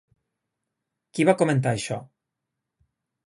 Qui 1.17 1.27
va 1.29 1.35
comentar 1.43 1.73
això? 1.79 1.99